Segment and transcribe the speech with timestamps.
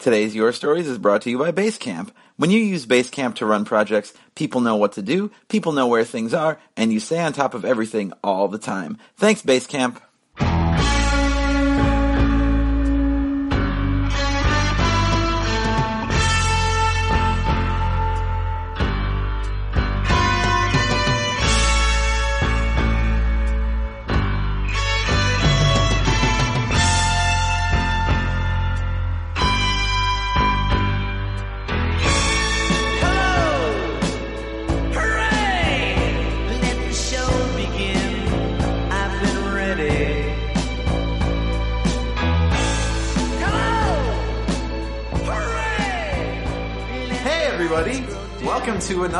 [0.00, 2.08] Today's Your Stories is brought to you by Basecamp.
[2.38, 6.06] When you use Basecamp to run projects, people know what to do, people know where
[6.06, 8.96] things are, and you stay on top of everything all the time.
[9.18, 10.00] Thanks, Basecamp.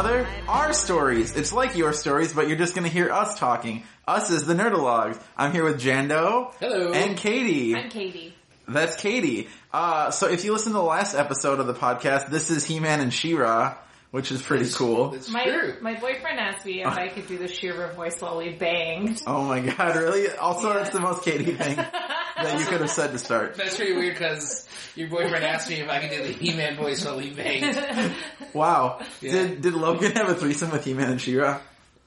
[0.01, 1.37] Another Our Stories.
[1.37, 3.83] It's like your stories, but you're just gonna hear us talking.
[4.09, 5.21] Us is the Nerdologues.
[5.37, 6.55] I'm here with Jando.
[6.59, 6.93] Hello.
[6.95, 7.77] And Katie.
[7.77, 8.35] I'm Katie.
[8.67, 9.49] That's Katie.
[9.75, 13.01] Uh, so if you listen to the last episode of the podcast, this is He-Man
[13.01, 13.77] and She-Ra,
[14.11, 15.13] which is pretty cool.
[15.13, 15.75] It's My true.
[15.83, 19.21] my boyfriend asked me if I could do the She-Ra voice while we banged.
[19.27, 20.31] Oh my god, really?
[20.35, 21.77] Also, that's the most Katie thing
[22.43, 23.55] that you could have said to start.
[23.57, 27.05] That's pretty weird because your boyfriend asked me if I could do the He-Man voice
[27.05, 27.79] while he banged.
[28.53, 29.01] Wow.
[29.21, 29.33] Yeah.
[29.33, 31.61] Did, did Logan have a threesome with He-Man and She-Ra?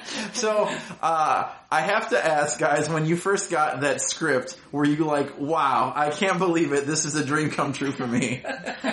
[0.33, 0.69] So,
[1.01, 5.39] uh, I have to ask, guys, when you first got that script, were you like,
[5.39, 8.43] wow, I can't believe it, this is a dream come true for me?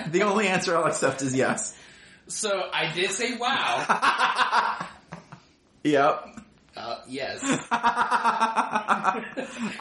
[0.08, 1.76] the only answer I'll accept is yes.
[2.28, 4.86] So I did say wow.
[5.84, 6.31] Yep.
[6.76, 7.40] Uh, yes.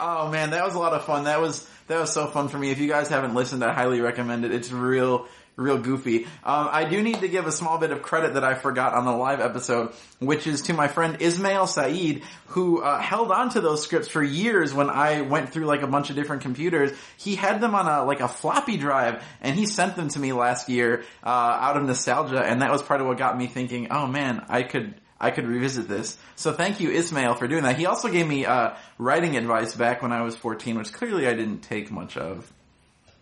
[0.00, 1.24] oh man, that was a lot of fun.
[1.24, 2.70] That was that was so fun for me.
[2.70, 4.52] If you guys haven't listened, I highly recommend it.
[4.52, 5.26] It's real
[5.56, 6.24] real goofy.
[6.44, 9.04] Um, I do need to give a small bit of credit that I forgot on
[9.04, 13.60] the live episode, which is to my friend Ismail Saeed, who uh, held on to
[13.60, 16.92] those scripts for years when I went through like a bunch of different computers.
[17.16, 20.32] He had them on a like a floppy drive, and he sent them to me
[20.32, 23.88] last year uh, out of nostalgia, and that was part of what got me thinking,
[23.90, 26.18] oh man, I could I could revisit this.
[26.36, 27.78] So thank you, Ismail, for doing that.
[27.78, 31.32] He also gave me uh, writing advice back when I was 14, which clearly I
[31.32, 32.52] didn't take much of.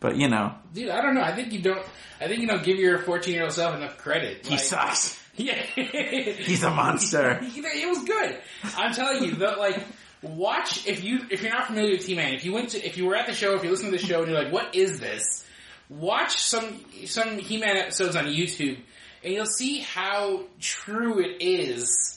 [0.00, 1.20] But you know, Dude, I don't know.
[1.20, 1.84] I think you don't,
[2.20, 4.46] I think you don't give your 14 year old self enough credit.
[4.46, 5.20] he Like, sucks.
[5.36, 5.54] Yeah.
[5.54, 7.38] He's a monster.
[7.42, 8.38] It was good.
[8.76, 9.78] I'm telling you, the, like,
[10.22, 13.06] watch if you if you're not familiar with He-Man, if you went to if you
[13.06, 15.00] were at the show, if you listen to the show and you're like, what is
[15.00, 15.46] this?
[15.88, 18.78] Watch some some He-Man episodes on YouTube,
[19.24, 22.16] and you'll see how true it is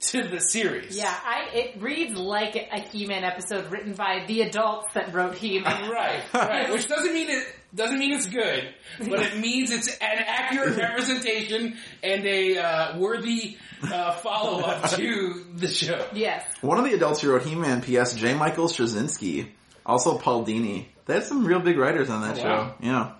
[0.00, 0.96] to the series.
[0.96, 5.90] Yeah, I it reads like a He-Man episode written by the adults that wrote He-Man.
[5.90, 6.72] Right, right.
[6.72, 11.76] Which doesn't mean it doesn't mean it's good, but it means it's an accurate representation
[12.02, 16.06] and a uh, worthy uh, follow up to the show.
[16.14, 16.44] Yes.
[16.62, 18.14] One of the adults who wrote He-Man, P.S.
[18.14, 18.34] J.
[18.34, 19.48] Michael Straczynski,
[19.84, 20.86] also Paul Dini.
[21.06, 22.48] They had some real big writers on that Oh, show.
[22.48, 22.74] wow.
[22.80, 23.12] Yeah.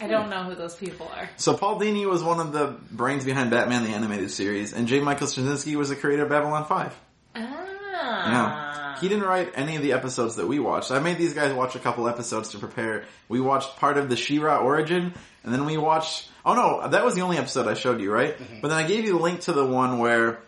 [0.00, 1.28] I don't know who those people are.
[1.36, 5.00] So Paul Dini was one of the brains behind Batman the Animated Series, and J.
[5.00, 7.00] Michael Straczynski was the creator of Babylon 5.
[7.36, 7.40] Ah.
[8.02, 9.00] Yeah.
[9.00, 10.90] He didn't write any of the episodes that we watched.
[10.90, 13.04] I made these guys watch a couple episodes to prepare.
[13.28, 17.14] We watched part of the She-Ra origin, and then we watched, oh no, that was
[17.14, 18.36] the only episode I showed you, right?
[18.60, 20.40] But then I gave you the link to the one where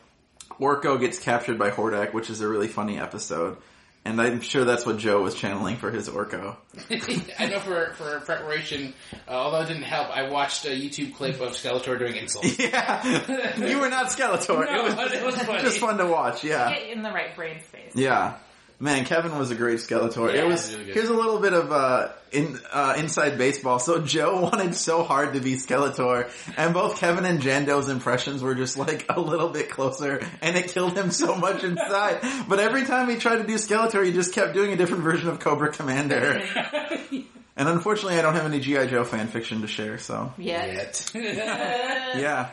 [0.60, 3.56] Orko gets captured by Hordak, which is a really funny episode.
[4.04, 6.56] And I'm sure that's what Joe was channeling for his Orko.
[7.38, 8.94] I know for for preparation,
[9.28, 12.58] uh, although it didn't help, I watched a YouTube clip of Skeletor doing insults.
[12.58, 14.66] Yeah, you were not Skeletor.
[14.66, 15.62] No, it was, but it was funny.
[15.62, 16.42] just fun to watch.
[16.42, 17.92] Yeah, Get in the right brain space.
[17.94, 18.34] yeah.
[18.82, 20.34] Man, Kevin was a great Skeletor.
[20.34, 20.74] Yeah, it was.
[20.74, 23.78] really here's a little bit of uh, in uh, inside baseball.
[23.78, 28.56] So Joe wanted so hard to be Skeletor, and both Kevin and Jando's impressions were
[28.56, 32.22] just like a little bit closer, and it killed him so much inside.
[32.48, 35.28] but every time he tried to do Skeletor, he just kept doing a different version
[35.28, 36.42] of Cobra Commander.
[37.56, 39.98] and unfortunately, I don't have any GI Joe fan fiction to share.
[39.98, 41.12] So Yet.
[41.14, 42.16] Yet.
[42.16, 42.50] yeah,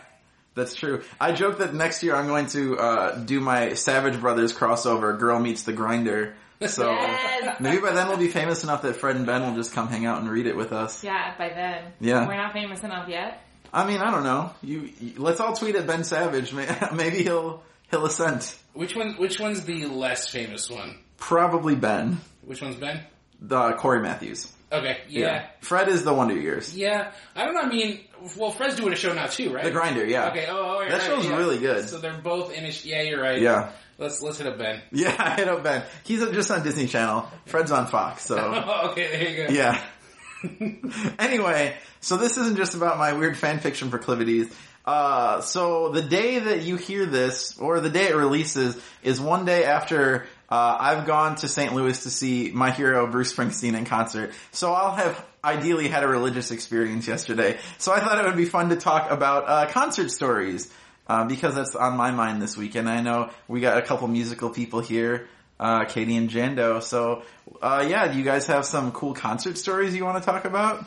[0.56, 1.04] that's true.
[1.20, 5.40] I joke that next year I'm going to uh, do my Savage Brothers crossover, Girl
[5.40, 6.36] Meets the Grinder.
[6.68, 7.60] So Yes.
[7.62, 10.06] maybe by then we'll be famous enough that Fred and Ben will just come hang
[10.06, 11.04] out and read it with us.
[11.04, 11.94] Yeah, by then.
[12.02, 12.28] Yeah.
[12.28, 13.42] We're not famous enough yet.
[13.72, 14.52] I mean, I don't know.
[14.62, 16.54] You, you let's all tweet at Ben Savage.
[16.94, 18.58] Maybe he'll he'll assent.
[18.74, 19.14] which one?
[19.14, 20.98] Which one's the less famous one?
[21.18, 22.20] Probably Ben.
[22.42, 23.02] Which one's Ben?
[23.40, 24.52] The Cory Matthews.
[24.72, 25.48] Okay, yeah.
[25.62, 26.76] Fred is the Wonder Years.
[26.76, 27.62] Yeah, I don't know.
[27.62, 28.02] I mean,
[28.38, 29.64] well, Fred's doing a show now too, right?
[29.64, 30.30] The Grinder, yeah.
[30.30, 30.46] Okay.
[30.48, 31.38] Oh, all right, That right, show's yeah.
[31.38, 31.90] really good.
[31.90, 32.72] So they're both in a.
[32.72, 33.42] Sh- yeah, you're right.
[33.42, 33.72] Yeah.
[33.98, 34.82] Let's let's hit up Ben.
[34.92, 35.84] Yeah, I hit up Ben.
[36.04, 37.28] He's just on Disney Channel.
[37.46, 38.38] Fred's on Fox, so.
[38.92, 39.54] okay, there you go.
[39.54, 39.84] Yeah.
[41.20, 44.54] anyway, so this isn't just about my weird fan fiction proclivities.
[44.86, 49.46] Uh, so the day that you hear this, or the day it releases, is one
[49.46, 51.74] day after Uh, I've gone to St.
[51.74, 56.08] Louis to see my hero Bruce Springsteen in concert, so I'll have ideally had a
[56.08, 57.58] religious experience yesterday.
[57.78, 60.72] So I thought it would be fun to talk about uh, concert stories
[61.08, 64.08] uh, because that's on my mind this week, and I know we got a couple
[64.08, 65.28] musical people here.
[65.60, 66.82] Uh, Katie and Jando.
[66.82, 67.24] So,
[67.62, 70.86] uh, yeah, do you guys have some cool concert stories you want to talk about?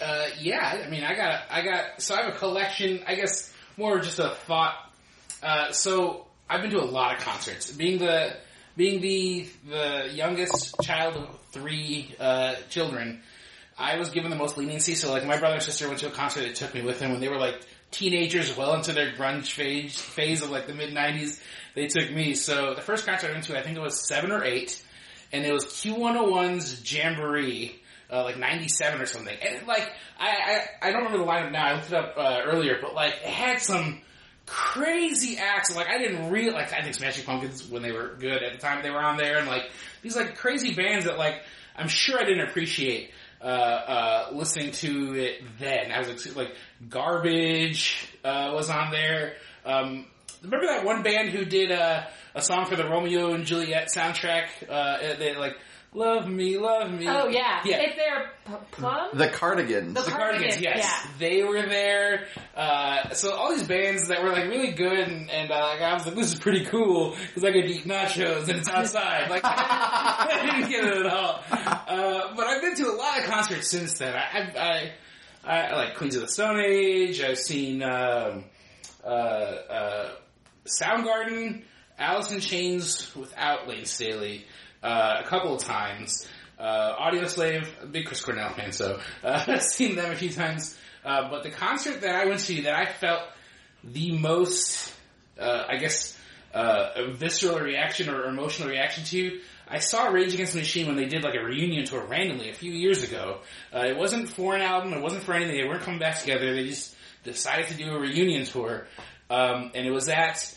[0.00, 3.54] Uh, yeah, I mean, I got, I got, so I have a collection, I guess
[3.76, 4.74] more just a thought.
[5.40, 7.70] Uh, so I've been to a lot of concerts.
[7.70, 8.36] Being the,
[8.76, 13.22] being the, the youngest child of three, uh, children,
[13.78, 14.94] I was given the most leniency.
[14.94, 17.12] So like my brother and sister went to a concert that took me with them
[17.12, 17.60] when they were like
[17.90, 21.42] teenagers, well into their grunge phase, phase of like the mid nineties.
[21.74, 22.34] They took me.
[22.34, 24.82] So the first concert I went to, I think it was seven or eight,
[25.32, 27.82] and it was Q101's Jamboree
[28.12, 29.36] uh, like 97 or something.
[29.40, 29.90] And like,
[30.20, 30.28] I,
[30.82, 33.14] I, I don't remember the lineup now, I looked it up, uh, earlier, but like,
[33.14, 34.02] it had some
[34.46, 38.42] crazy acts, like I didn't really, like, I think Smashing Pumpkins, when they were good
[38.42, 39.70] at the time they were on there, and like,
[40.02, 41.42] these like crazy bands that like,
[41.76, 43.10] I'm sure I didn't appreciate,
[43.40, 45.90] uh, uh, listening to it then.
[45.90, 46.56] I was like, like
[46.88, 49.34] Garbage, uh, was on there,
[49.64, 50.06] um,
[50.42, 52.04] remember that one band who did, uh,
[52.34, 55.56] a song for the Romeo and Juliet soundtrack, uh, they like,
[55.94, 57.06] Love me, love me.
[57.06, 57.82] Oh yeah, Yeah.
[57.82, 59.10] Is there p- plum?
[59.12, 59.92] The Cardigans.
[59.92, 61.10] The The Cardigans, Cardigans, yes, yeah.
[61.18, 62.28] they were there.
[62.56, 65.92] Uh, so all these bands that were like really good, and, and uh, like, I
[65.92, 69.28] was like, this is pretty cool because I could eat nachos and it's outside.
[69.28, 71.40] Like I didn't get it at all.
[71.50, 74.14] Uh, but I've been to a lot of concerts since then.
[74.14, 74.92] I, I,
[75.44, 77.20] I, I like Queens of the Stone Age.
[77.20, 78.44] I've seen um,
[79.04, 80.12] uh, uh,
[80.64, 81.64] Soundgarden,
[81.98, 84.46] Alice in Chains without Layne Staley
[84.82, 86.26] uh, a couple of times.
[86.58, 90.78] Uh, Audioslave, big Chris Cornell fan, so uh, seen them a few times.
[91.04, 93.22] Uh, but the concert that I went to that I felt
[93.82, 94.92] the most,
[95.40, 96.16] uh, I guess,
[96.54, 101.06] uh, visceral reaction or emotional reaction to, I saw Rage Against the Machine when they
[101.06, 103.40] did like a reunion tour randomly a few years ago.
[103.74, 106.54] Uh, it wasn't for an album, it wasn't for anything, they weren't coming back together,
[106.54, 106.94] they just
[107.24, 108.86] decided to do a reunion tour.
[109.30, 110.54] Um, and it was at,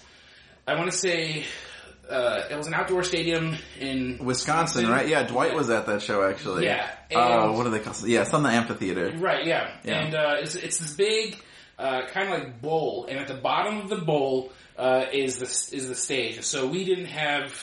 [0.68, 1.46] I want to say,
[2.10, 5.08] uh, it was an outdoor stadium in Wisconsin, right?
[5.08, 6.66] Yeah, Dwight was at that show actually.
[6.66, 8.08] Yeah, Oh, and- what do they call it?
[8.08, 9.12] Yeah, it's on the amphitheater.
[9.18, 9.72] Right, yeah.
[9.84, 10.00] Yeah.
[10.06, 11.38] And uh, it's, it's this big,
[11.80, 15.76] uh, kind of like bowl, and at the bottom of the bowl uh, is the
[15.76, 16.42] is the stage.
[16.44, 17.54] So we didn't have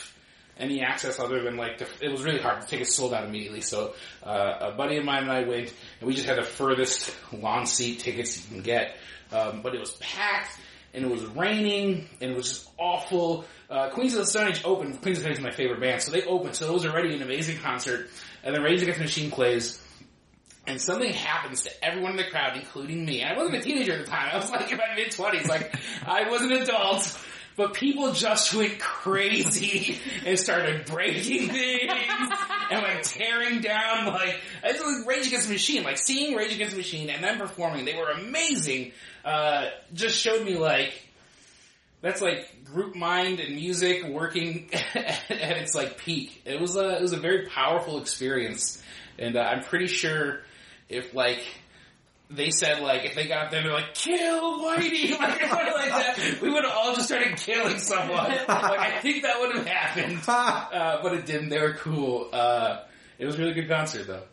[0.57, 2.61] any access other than like the, it was really hard.
[2.61, 3.61] The tickets sold out immediately.
[3.61, 7.15] So uh, a buddy of mine and I went, and we just had the furthest
[7.31, 8.95] lawn seat tickets you can get.
[9.31, 10.51] Um, but it was packed,
[10.93, 13.45] and it was raining, and it was just awful.
[13.69, 15.01] Uh, Queens of the Stone Age opened.
[15.01, 16.55] Queens of the Stone Age is my favorite band, so they opened.
[16.55, 18.09] So it was already an amazing concert.
[18.43, 19.83] And then Rage Against the Machine plays
[20.65, 23.21] and something happens to everyone in the crowd, including me.
[23.21, 24.29] And I wasn't a teenager at the time.
[24.31, 25.47] I was like in my mid twenties.
[25.47, 25.75] Like
[26.05, 27.19] I was an adult,
[27.55, 31.91] but people just went crazy and started breaking things
[32.71, 34.07] and like tearing down.
[34.07, 35.83] Like it's like Rage Against the Machine.
[35.83, 38.91] Like seeing Rage Against the Machine and them performing, they were amazing.
[39.23, 40.93] Uh, just showed me like
[42.01, 46.41] that's like group mind and music working at its like peak.
[46.45, 48.81] It was a it was a very powerful experience,
[49.17, 50.41] and uh, I'm pretty sure
[50.89, 51.45] if like
[52.35, 56.39] they said like if they got up there they're like kill Whitey like, like that,
[56.41, 58.29] we would have all just started killing someone.
[58.29, 61.49] like I think that would have happened, uh, but it didn't.
[61.49, 62.29] They were cool.
[62.33, 62.81] Uh,
[63.19, 64.23] it was a really good concert though.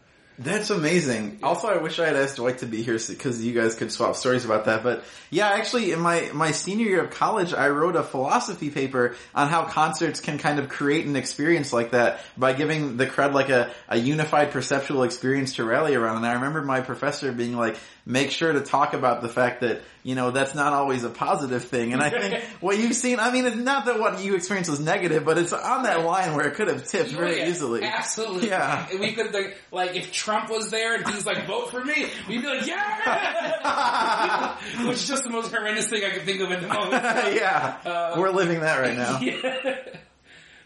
[0.42, 1.40] That's amazing.
[1.42, 4.16] Also, I wish I had asked Dwight to be here because you guys could swap
[4.16, 4.82] stories about that.
[4.82, 9.16] But yeah, actually, in my my senior year of college, I wrote a philosophy paper
[9.34, 13.34] on how concerts can kind of create an experience like that by giving the crowd
[13.34, 16.16] like a, a unified perceptual experience to rally around.
[16.16, 17.76] And I remember my professor being like,
[18.06, 21.64] "Make sure to talk about the fact that you know that's not always a positive
[21.64, 24.70] thing." And I think what you've seen, I mean, it's not that what you experienced
[24.70, 27.82] was negative, but it's on that line where it could have tipped very Yeah, easily.
[27.84, 28.48] Absolutely.
[28.48, 28.86] Yeah.
[28.98, 32.42] We could like, like if Trump was there and he's like vote for me, we'd
[32.42, 36.60] be like yeah, which is just the most horrendous thing I could think of at
[36.62, 36.92] the moment.
[37.34, 39.18] yeah, Uh, we're living that right now.
[39.20, 39.96] Yeah.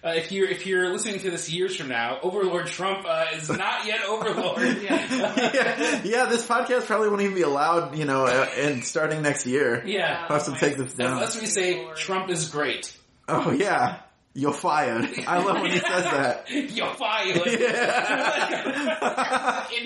[0.04, 3.48] Uh, if you're if you're listening to this years from now, Overlord Trump uh, is
[3.48, 4.60] not yet Overlord.
[4.82, 9.46] yeah, yeah, this podcast probably won't even be allowed, you know, uh, and starting next
[9.46, 9.82] year.
[9.86, 10.26] Yeah.
[10.28, 11.14] I'll have to take this down.
[11.14, 12.94] Unless we say Trump is great.
[13.28, 14.00] Oh yeah,
[14.34, 15.08] you're fired.
[15.26, 16.50] I love when he says that.
[16.50, 17.40] You're fired.
[17.46, 19.64] Yeah.
[19.70, 19.80] You.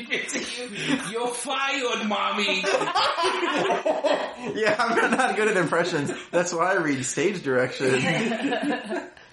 [1.12, 2.62] You're fired, mommy.
[4.54, 6.10] yeah, I'm not good at impressions.
[6.32, 8.02] That's why I read stage direction.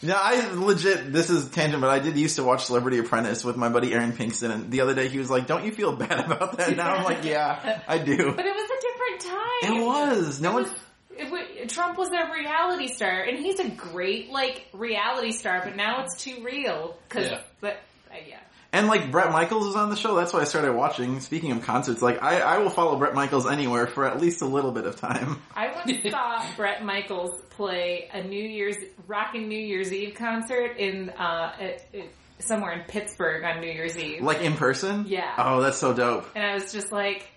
[0.02, 3.56] No, I legit, this is tangent, but I did used to watch Celebrity Apprentice with
[3.58, 6.20] my buddy Aaron Pinkston, and the other day he was like, don't you feel bad
[6.26, 6.76] about that?
[6.76, 8.16] Now I'm like, yeah, I do.
[8.36, 9.78] But it was a different time.
[9.78, 10.42] It was.
[10.42, 10.72] No It one, was-
[11.18, 15.76] it wa- Trump was a reality star, and he's a great like reality star, but
[15.78, 17.40] now it's too real because, Yeah.
[17.62, 17.78] but
[18.12, 18.40] uh, yeah.
[18.76, 21.20] And like Bret Michaels was on the show, that's why I started watching.
[21.22, 24.46] Speaking of concerts, like I, I will follow Bret Michaels anywhere for at least a
[24.46, 25.42] little bit of time.
[25.56, 28.78] I once saw Bret Michaels play a New Year's
[29.08, 33.98] rockin' New Year's Eve concert in uh it, it, somewhere in Pittsburgh on New Year's
[33.98, 35.06] Eve, Like in person?
[35.08, 35.34] Yeah.
[35.38, 36.28] Oh, that's so dope.
[36.36, 37.30] and I was just like,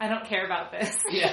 [0.00, 0.96] I don't care about this.
[1.10, 1.32] Yeah.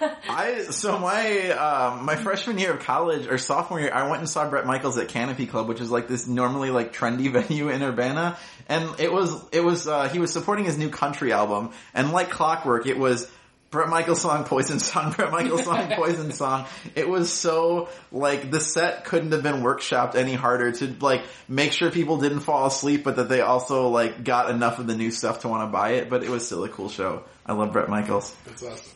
[0.28, 4.28] I so my um, my freshman year of college or sophomore year, I went and
[4.28, 7.82] saw Bret Michaels at Canopy Club, which is like this normally like trendy venue in
[7.82, 8.36] Urbana,
[8.68, 12.30] and it was it was uh, he was supporting his new country album, and like
[12.30, 13.30] clockwork, it was.
[13.72, 16.66] Bret Michaels song, Poison song, Bret Michaels song, Poison song.
[16.94, 21.72] It was so, like, the set couldn't have been workshopped any harder to, like, make
[21.72, 25.10] sure people didn't fall asleep, but that they also, like, got enough of the new
[25.10, 27.24] stuff to want to buy it, but it was still a cool show.
[27.46, 28.36] I love Bret Michaels.
[28.44, 28.92] That's awesome.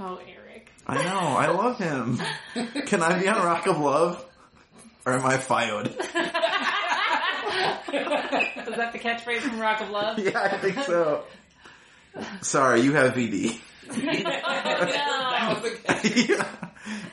[0.00, 0.70] oh, Eric.
[0.86, 2.18] I know, I love him.
[2.86, 4.24] Can I be on Rock of Love?
[5.06, 5.88] Or am I fired?
[8.66, 10.18] Was that the catchphrase from Rock of Love?
[10.24, 11.24] Yeah, I think so.
[12.42, 13.58] Sorry, you have VD.
[13.94, 14.00] No.
[14.24, 16.48] That was the yeah.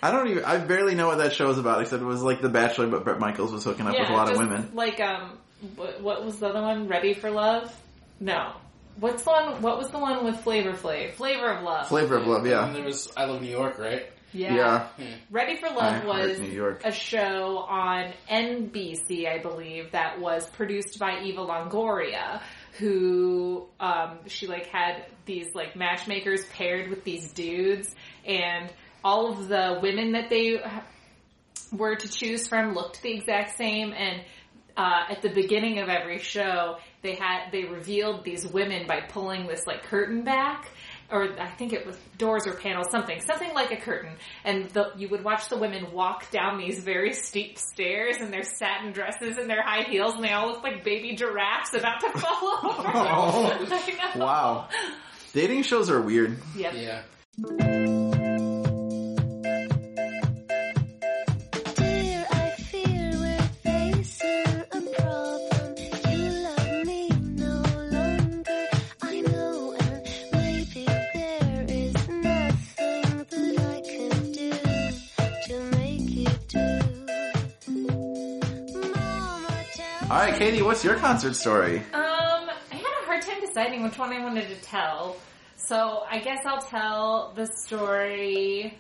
[0.02, 2.42] I don't even, I barely know what that show is about, except it was like
[2.42, 4.72] The Bachelor, but Bret Michaels was hooking up with a lot of women.
[4.74, 5.38] Like, um,
[5.76, 6.88] what, what was the other one?
[6.88, 7.74] Ready for Love?
[8.20, 8.54] No.
[9.00, 9.62] What's the one?
[9.62, 11.14] What was the one with Flavor Flav?
[11.14, 11.88] Flavor of Love.
[11.88, 12.72] Flavor of Love, And yeah.
[12.74, 14.06] there was I Love New York, right?
[14.34, 14.88] Yeah.
[15.30, 16.82] Ready for Love Heart was New York.
[16.86, 22.42] a show on NBC, I believe, that was produced by Eva Longoria,
[22.78, 27.94] who um, she like had these like matchmakers paired with these dudes,
[28.26, 28.72] and
[29.04, 30.62] all of the women that they
[31.72, 34.22] were to choose from looked the exact same and
[34.78, 39.48] uh, at the beginning of every show they had they revealed these women by pulling
[39.48, 40.70] this like curtain back
[41.12, 44.14] or I think it was doors or panels, something, something like a curtain,
[44.44, 48.44] and the, you would watch the women walk down these very steep stairs in their
[48.44, 52.10] satin dresses and their high heels, and they all look like baby giraffes about to
[52.20, 52.90] fall over.
[52.94, 53.68] Oh.
[53.72, 54.26] I know.
[54.26, 54.70] Wow.
[55.34, 56.38] Dating shows are weird.
[56.56, 56.74] Yep.
[56.76, 57.98] Yeah.
[80.52, 81.78] Katie, what's your concert story?
[81.94, 85.16] Um, I had a hard time deciding which one I wanted to tell.
[85.56, 88.78] So I guess I'll tell the story.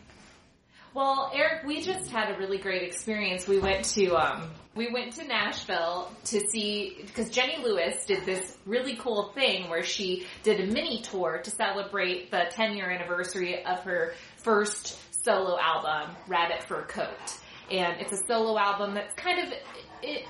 [0.94, 3.48] Well, Eric, we just had a really great experience.
[3.48, 8.58] We went to um, we went to Nashville to see because Jenny Lewis did this
[8.66, 13.64] really cool thing where she did a mini tour to celebrate the 10 year anniversary
[13.64, 17.40] of her first solo album, Rabbit Fur Coat,
[17.72, 19.54] and it's a solo album that's kind of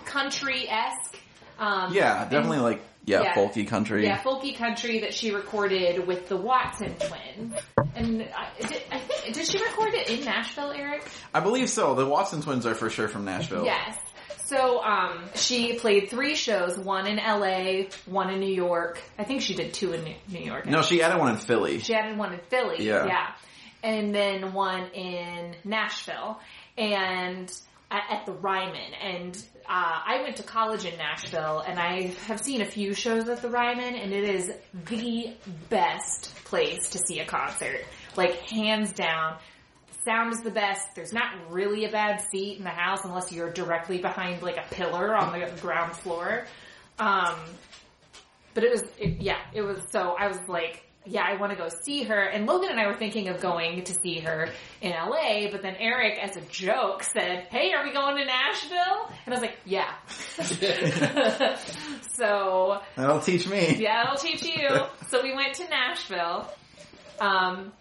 [0.06, 1.18] country esque.
[1.62, 3.34] Um, Yeah, definitely like, yeah, Yeah.
[3.36, 4.03] folky country.
[4.06, 7.56] yeah, folky country that she recorded with the Watson twins.
[7.96, 11.03] And I, did, I think did she record it in Nashville, Eric?
[11.34, 11.94] I believe so.
[11.96, 13.65] The Watson twins are for sure from Nashville.
[13.65, 13.98] Yes.
[14.46, 19.00] So um, she played three shows: one in L.A., one in New York.
[19.18, 20.65] I think she did two in New- New York.
[20.65, 21.80] No, she added one in Philly.
[21.80, 22.77] She added one in Philly.
[22.86, 23.06] Yeah.
[23.06, 23.27] Yeah.
[23.84, 26.39] And then one in Nashville.
[26.77, 27.50] And
[27.89, 28.94] at, at the Ryman.
[29.01, 33.27] And uh, I went to college in Nashville and I have seen a few shows
[33.30, 34.51] at the Ryman and it is
[34.86, 35.34] the
[35.70, 37.82] best place to see a concert.
[38.15, 39.38] Like hands down.
[40.03, 40.96] Sound is the best.
[40.96, 44.65] There's not really a bad seat in the house unless you're directly behind like a
[44.72, 46.46] pillar on the ground floor.
[46.98, 47.36] Um,
[48.53, 51.58] but it was, it, yeah, it was, so I was like, yeah, I want to
[51.58, 52.20] go see her.
[52.20, 54.50] And Logan and I were thinking of going to see her
[54.81, 59.12] in LA, but then Eric, as a joke, said, hey, are we going to Nashville?
[59.25, 59.93] And I was like, yeah.
[62.13, 63.77] so, That'll teach me.
[63.77, 64.70] yeah, I'll teach you.
[65.10, 66.48] So we went to Nashville,
[67.20, 67.72] um,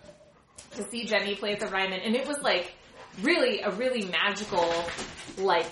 [0.77, 2.73] to see Jenny play at the Ryman, and it was like
[3.23, 4.73] really a really magical,
[5.37, 5.67] like,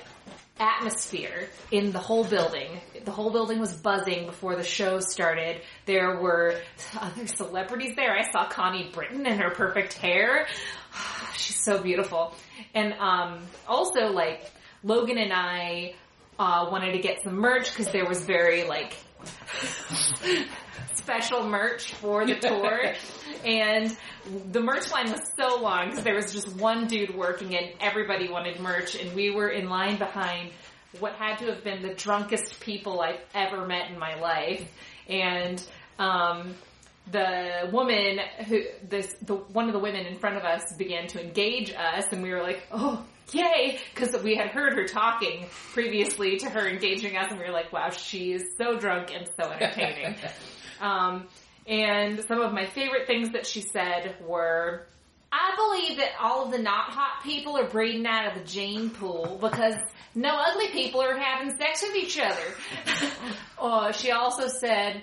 [0.59, 2.81] atmosphere in the whole building.
[3.05, 5.63] The whole building was buzzing before the show started.
[5.87, 6.61] There were
[7.01, 8.17] other celebrities there.
[8.17, 10.47] I saw Connie Britton in her perfect hair.
[11.35, 12.35] She's so beautiful.
[12.75, 14.51] And um, also, like,
[14.83, 15.95] Logan and I
[16.39, 18.95] uh, wanted to get some merch because there was very, like,
[20.95, 22.95] special merch for the tour.
[23.45, 23.97] And
[24.53, 28.29] the merch line was so long because there was just one dude working and everybody
[28.29, 30.51] wanted merch and we were in line behind
[31.01, 34.71] what had to have been the drunkest people I've ever met in my life.
[35.09, 35.63] And,
[35.99, 36.55] um,
[37.11, 41.23] the woman who this the one of the women in front of us began to
[41.23, 46.37] engage us, and we were like, "Oh, yay!" Because we had heard her talking previously
[46.39, 49.51] to her engaging us, and we were like, "Wow, she is so drunk and so
[49.51, 50.17] entertaining."
[50.81, 51.29] um,
[51.69, 54.87] and some of my favorite things that she said were.
[55.31, 58.89] I believe that all of the not hot people are breeding out of the gene
[58.89, 59.75] pool because
[60.15, 63.11] no ugly people are having sex with each other.
[63.61, 65.03] uh, she also said,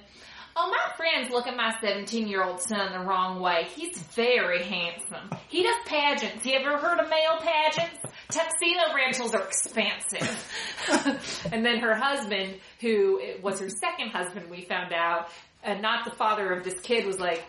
[0.57, 3.67] Oh, my friends look at my 17 year old son the wrong way.
[3.75, 5.29] He's very handsome.
[5.49, 6.45] He does pageants.
[6.45, 7.99] You ever heard of male pageants?
[8.29, 11.43] Tuxedo rentals are expensive.
[11.51, 15.29] and then her husband, who was her second husband, we found out,
[15.65, 17.43] and not the father of this kid, was like,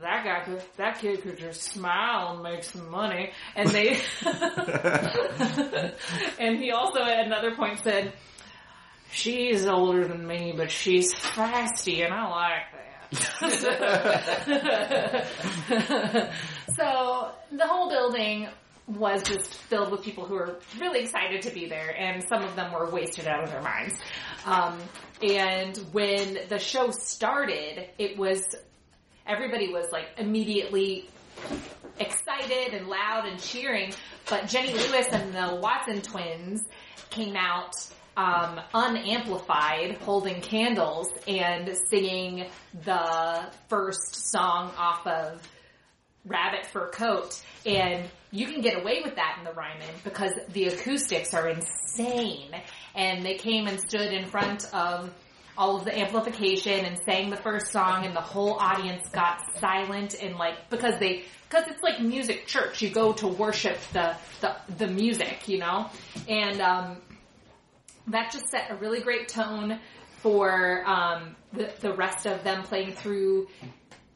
[0.00, 3.32] that guy could, that kid could just smile and make some money.
[3.56, 3.98] And they,
[6.38, 8.12] and he also at another point said,
[9.10, 12.86] she's older than me, but she's feisty and I like that.
[16.76, 18.46] so the whole building
[18.98, 22.56] was just filled with people who were really excited to be there and some of
[22.56, 23.94] them were wasted out of their minds.
[24.44, 24.78] Um,
[25.22, 28.42] and when the show started, it was
[29.26, 31.08] everybody was like immediately
[31.98, 33.92] excited and loud and cheering.
[34.28, 36.64] But Jenny Lewis and the Watson twins
[37.10, 37.74] came out
[38.16, 42.46] um, unamplified, holding candles and singing
[42.84, 45.48] the first song off of
[46.24, 47.42] Rabbit Fur Coat.
[47.64, 52.50] And you can get away with that in the Ryman because the acoustics are insane.
[52.94, 55.12] And they came and stood in front of
[55.56, 60.14] all of the amplification and sang the first song and the whole audience got silent
[60.22, 64.56] and like because they because it's like music church you go to worship the the,
[64.78, 65.86] the music you know
[66.28, 66.96] and um
[68.06, 69.78] that just set a really great tone
[70.22, 73.46] for um the, the rest of them playing through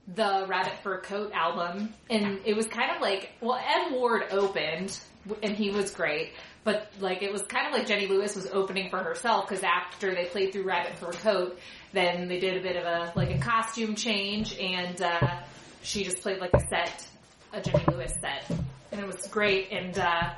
[0.06, 4.98] the Rabbit Fur Coat album, and it was kind of like, well, Ed Ward opened,
[5.42, 6.32] and he was great,
[6.62, 10.14] but like it was kind of like Jenny Lewis was opening for herself because after
[10.14, 11.58] they played through Rabbit Fur Coat,
[11.92, 15.40] then they did a bit of a like a costume change, and uh,
[15.82, 17.06] she just played like a set,
[17.52, 18.58] a Jenny Lewis set,
[18.92, 19.72] and it was great.
[19.72, 20.34] And uh,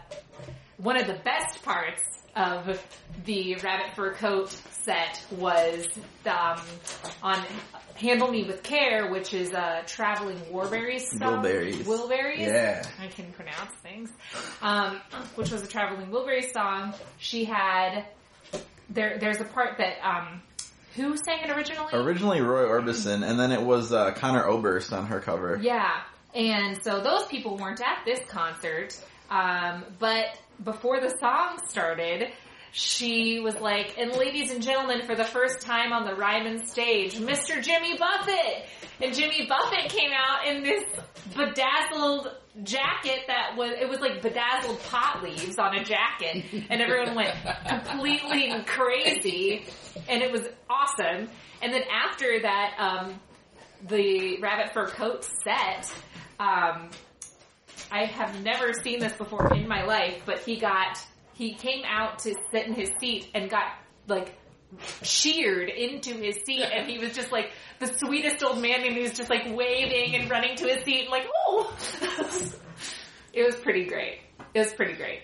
[0.76, 2.02] one of the best parts
[2.36, 2.80] of
[3.24, 4.50] the Rabbit Fur Coat
[4.82, 5.86] set was
[6.26, 6.60] um,
[7.22, 7.42] on
[7.96, 11.42] Handle Me With Care, which is a traveling Warberries song.
[11.42, 11.84] Wilburys.
[11.84, 12.38] Wilburys?
[12.38, 12.86] Yeah.
[13.00, 14.10] I can pronounce things.
[14.62, 15.00] Um,
[15.34, 16.94] which was a traveling Wilburys song.
[17.18, 18.04] She had,
[18.90, 20.42] there, there's a part that, um,
[20.94, 21.92] who sang it originally?
[21.92, 25.58] Originally Roy Orbison, and then it was uh, Conor Oberst on her cover.
[25.60, 26.02] Yeah.
[26.34, 28.98] And so those people weren't at this concert.
[29.30, 30.26] Um, but
[30.62, 32.28] before the song started,
[32.76, 37.14] she was like, and ladies and gentlemen, for the first time on the Ryman stage,
[37.14, 37.62] Mr.
[37.62, 38.66] Jimmy Buffett!
[39.00, 40.84] And Jimmy Buffett came out in this
[41.34, 47.14] bedazzled jacket that was, it was like bedazzled pot leaves on a jacket, and everyone
[47.14, 47.34] went
[47.66, 49.64] completely crazy,
[50.06, 51.30] and it was awesome.
[51.62, 53.18] And then after that, um,
[53.88, 55.90] the rabbit fur coat set,
[56.38, 56.90] um,
[57.90, 60.98] I have never seen this before in my life, but he got,
[61.36, 63.72] he came out to sit in his seat and got
[64.08, 64.34] like
[65.02, 69.02] sheared into his seat and he was just like the sweetest old man and he
[69.02, 71.76] was just like waving and running to his seat and like, oh!
[73.32, 74.20] it was pretty great.
[74.54, 75.20] It was pretty great.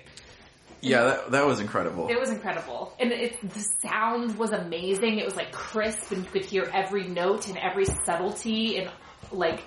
[0.83, 2.09] Yeah, that, that was incredible.
[2.09, 2.93] It was incredible.
[2.99, 5.19] And it, the sound was amazing.
[5.19, 8.91] It was like crisp and you could hear every note and every subtlety and
[9.31, 9.63] like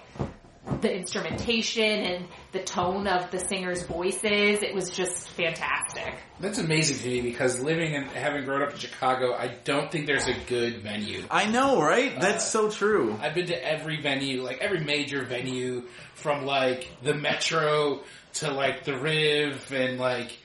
[0.81, 4.63] the instrumentation and the tone of the singers' voices.
[4.63, 6.15] It was just fantastic.
[6.39, 10.05] That's amazing to me because living and having grown up in Chicago, I don't think
[10.07, 11.23] there's a good venue.
[11.29, 12.19] I know, right?
[12.19, 13.17] That's Uh, so true.
[13.21, 15.83] I've been to every venue, like every major venue,
[16.15, 18.01] from like the Metro
[18.35, 20.37] to like the Riv and like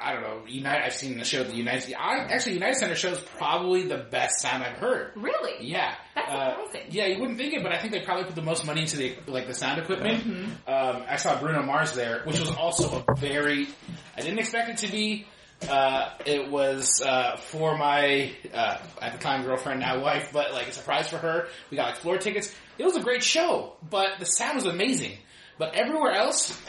[0.00, 0.42] I don't know.
[0.48, 0.84] United.
[0.84, 1.94] I've seen the show the United.
[1.94, 5.12] I, actually, United Center show is probably the best sound I've heard.
[5.14, 5.64] Really?
[5.64, 6.88] Yeah, That's Uh, surprising.
[6.90, 8.96] yeah, you wouldn't think it, but I think they probably put the most money into
[8.96, 10.24] the like the sound equipment.
[10.24, 10.70] Mm-hmm.
[10.72, 13.68] Um, I saw Bruno Mars there, which was also a very.
[14.16, 15.26] I didn't expect it to be.
[15.70, 20.66] Uh, it was uh, for my uh, at the time girlfriend, now wife, but like
[20.66, 21.46] a surprise for her.
[21.70, 22.52] We got like floor tickets.
[22.78, 25.12] It was a great show, but the sound was amazing.
[25.58, 26.60] But everywhere else,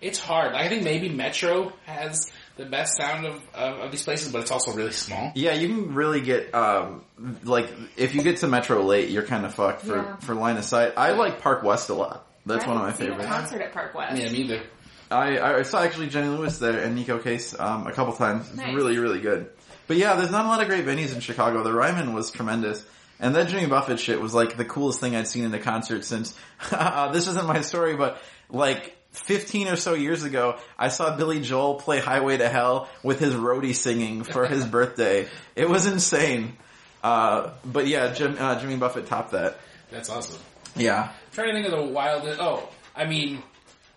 [0.00, 0.54] it's hard.
[0.54, 4.50] I think maybe Metro has the best sound of, of, of these places, but it's
[4.50, 5.32] also really small.
[5.34, 7.04] Yeah, you can really get um
[7.44, 10.16] like if you get to Metro late, you're kind of fucked for Yeah.
[10.16, 10.94] for line of sight.
[10.96, 12.26] I like Park West a lot.
[12.46, 13.28] That's I one of my haven't seen favorites.
[13.30, 14.20] Concert at Park West.
[14.22, 14.62] Yeah, me either.
[15.10, 18.48] I I saw actually Jenny Lewis there and Neko Case um a couple times.
[18.48, 18.74] It's Nice.
[18.74, 19.50] really really good.
[19.86, 21.62] But yeah, there's not a lot of great venues in Chicago.
[21.62, 22.84] The Ryman was tremendous.
[23.20, 26.04] And that Jimmy Buffett shit was like the coolest thing I'd seen in a concert
[26.04, 26.36] since,
[26.70, 31.40] uh, this isn't my story, but like 15 or so years ago, I saw Billy
[31.40, 35.28] Joel play Highway to Hell with his roadie singing for his birthday.
[35.54, 36.56] It was insane.
[37.02, 39.58] Uh, but yeah, Jim, uh, Jimmy Buffett topped that.
[39.90, 40.40] That's awesome.
[40.76, 41.04] Yeah.
[41.04, 42.40] I'm trying to think of the wildest.
[42.40, 43.42] Oh, I mean,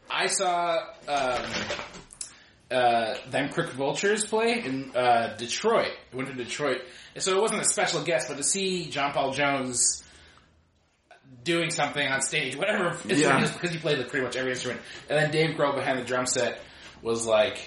[0.10, 1.46] I saw um,
[2.70, 5.92] uh, them Crooked Vultures play in uh, Detroit.
[6.12, 6.82] I went to Detroit,
[7.18, 10.01] so it wasn't a special guest, but to see John Paul Jones
[11.44, 13.38] doing something on stage, whatever instrument Yeah.
[13.40, 16.00] it is, because he played like pretty much every instrument, and then Dave Grohl behind
[16.00, 16.60] the drum set
[17.02, 17.58] was like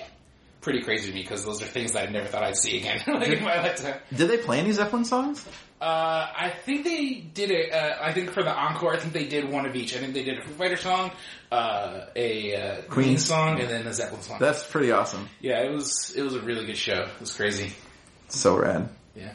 [0.60, 3.02] pretty crazy to me because those are things that I never thought I'd see again
[3.06, 4.00] like in my lifetime.
[4.14, 5.46] Did they play any Zeppelin songs?
[5.80, 7.70] Uh, I think they did it.
[7.70, 9.94] Uh, I think for the encore, I think they did one of each.
[9.94, 11.10] I think they did a Foo Fighter song,
[11.52, 13.18] uh, a uh, Queen Queen.
[13.18, 14.38] song, and then a Zeppelin song.
[14.40, 15.28] That's pretty awesome.
[15.40, 17.02] yeah, it was it was a really good show.
[17.02, 17.74] It was crazy.
[18.28, 18.88] So rad.
[19.14, 19.34] Yeah.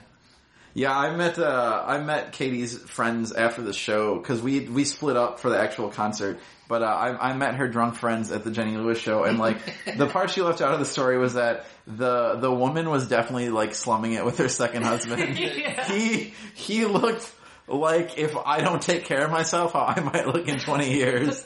[0.73, 5.17] Yeah, I met uh, I met Katie's friends after the show because we we split
[5.17, 6.39] up for the actual concert.
[6.67, 9.57] But uh, I, I met her drunk friends at the Jenny Lewis show, and like
[9.97, 13.49] the part she left out of the story was that the the woman was definitely
[13.49, 15.37] like slumming it with her second husband.
[15.39, 15.85] Yeah.
[15.91, 17.29] He he looked
[17.67, 21.43] like if I don't take care of myself, how I might look in twenty years.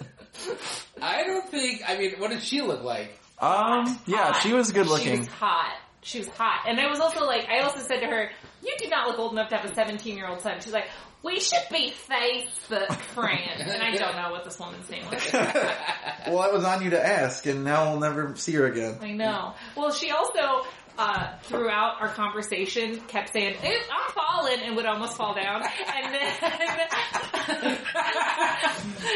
[1.02, 1.82] I don't think.
[1.88, 3.20] I mean, what did she look like?
[3.40, 5.20] Um, yeah, she was good She looking.
[5.20, 5.74] was hot.
[6.02, 6.66] She was hot.
[6.68, 8.30] And I was also like, I also said to her,
[8.64, 10.60] you do not look old enough to have a 17 year old son.
[10.62, 10.88] She's like,
[11.24, 13.62] we should be Facebook friends.
[13.62, 15.22] And I don't know what this woman's name was.
[15.34, 18.98] well, I was on you to ask, and now we'll never see her again.
[19.02, 19.54] I know.
[19.76, 25.16] Well, she also, uh, throughout our conversation kept saying, "Ooh, I'm falling, and would almost
[25.16, 25.64] fall down.
[25.64, 26.34] And then,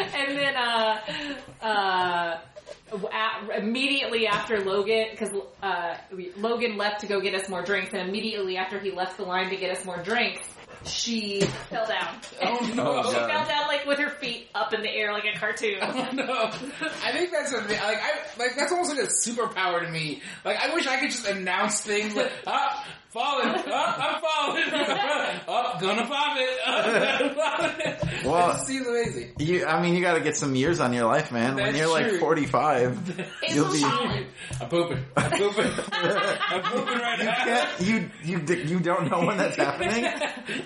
[0.15, 0.99] and then, uh,
[1.61, 2.39] uh,
[2.91, 5.29] a- immediately after Logan, because
[5.61, 5.97] uh,
[6.37, 9.49] Logan left to go get us more drinks, and immediately after he left the line
[9.49, 10.41] to get us more drinks,
[10.85, 12.15] she fell down.
[12.41, 13.03] Oh, no.
[13.09, 13.29] she God.
[13.29, 15.77] fell down like with her feet up in the air like a cartoon.
[15.81, 16.25] Oh, no,
[17.03, 20.21] I think that's a, like I like that's almost like a superpower to me.
[20.45, 25.77] Like I wish I could just announce things like ah falling, ah, I'm falling, oh
[25.81, 28.25] gonna pop it, oh, gonna pop it.
[28.25, 29.31] Well- it seems amazing.
[29.39, 31.55] You, I mean, you got to get some years on your life, man.
[31.55, 33.79] when you're like 45, It's you'll be.
[33.79, 34.25] falling.
[34.61, 37.43] I'm pooping, I'm pooping, I'm pooping right now.
[37.43, 40.03] can't, you you you don't know when that's happening.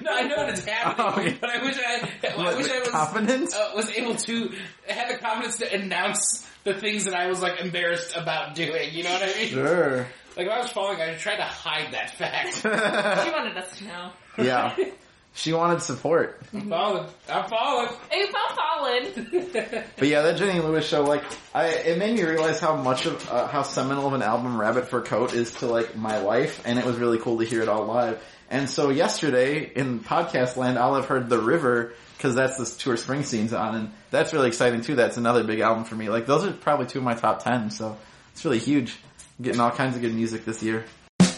[0.01, 2.79] no, I know that it's happening, Oh, but I wish I, I What, wish I
[2.79, 3.53] was confidence?
[3.55, 4.51] uh, was able to
[4.87, 8.93] have the confidence to announce the things that I was like embarrassed about doing.
[8.93, 9.47] You know what I mean?
[9.49, 10.07] Sure.
[10.37, 12.55] Like if I was falling, I tried to hide that fact.
[13.25, 14.11] She wanted us to know.
[14.37, 14.75] yeah.
[15.33, 16.41] She wanted support.
[16.53, 17.05] I'm falling.
[17.29, 17.87] I'm falling.
[17.87, 19.83] Oops, I'm falling.
[19.97, 21.23] But yeah, that Jenny Lewis show, like,
[21.55, 24.89] I it made me realize how much of uh, how seminal of an album Rabbit
[24.89, 27.69] Fur Coat is to like my life, and it was really cool to hear it
[27.69, 28.21] all live.
[28.49, 32.97] And so yesterday in podcast land, I'll have heard The River because that's the tour
[32.97, 34.95] Springsteen's on, and that's really exciting too.
[34.95, 36.09] That's another big album for me.
[36.09, 37.95] Like those are probably two of my top ten, so
[38.33, 38.97] it's really huge.
[39.41, 40.86] Getting all kinds of good music this year.
[41.17, 41.34] Been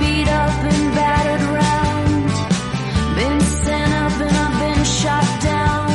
[0.00, 1.48] beat up and battered.
[3.16, 5.88] Been sent up and I've been shot down.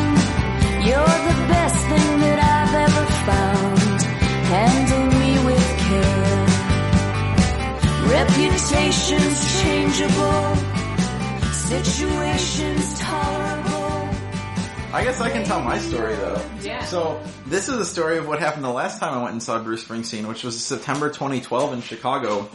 [0.87, 4.01] You're the best thing that I've ever found.
[4.49, 6.45] Handle me with care.
[8.17, 10.45] Reputations changeable.
[11.53, 13.62] Situations tolerable.
[14.93, 16.39] I guess I can tell my story though.
[16.61, 16.85] Yeah.
[16.85, 19.57] So this is the story of what happened the last time I went and saw
[19.57, 22.47] Bruce Springsteen, which was September 2012 in Chicago,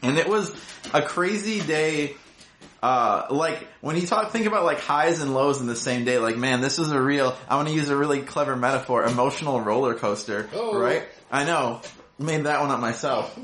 [0.00, 0.54] and it was
[0.92, 2.14] a crazy day.
[2.80, 6.18] Uh, like when you talk, think about like highs and lows in the same day.
[6.18, 7.36] Like, man, this is a real.
[7.48, 10.48] I want to use a really clever metaphor: emotional roller coaster.
[10.54, 10.78] Oh.
[10.78, 11.02] Right?
[11.28, 11.80] I know.
[12.20, 13.36] Made that one up myself.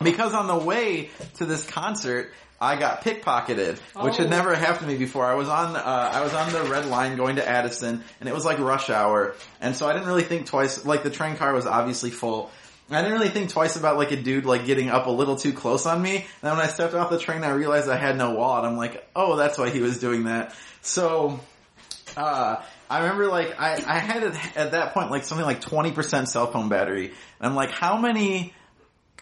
[0.00, 4.30] Because on the way to this concert, I got pickpocketed, which had Oh.
[4.30, 5.26] never happened to me before.
[5.26, 5.80] I was on, uh,
[6.14, 9.34] I was on the red line going to Addison, and it was like rush hour,
[9.60, 10.84] and so I didn't really think twice.
[10.86, 12.50] Like the train car was obviously full.
[12.90, 15.52] I didn't really think twice about like a dude like getting up a little too
[15.54, 16.16] close on me.
[16.16, 18.66] And then when I stepped off the train, I realized I had no wallet.
[18.66, 20.54] I'm like, oh, that's why he was doing that.
[20.82, 21.40] So
[22.16, 22.56] uh,
[22.90, 26.46] I remember like I, I had it at that point like something like 20% cell
[26.52, 27.06] phone battery.
[27.06, 27.14] And
[27.48, 28.52] I'm like, how many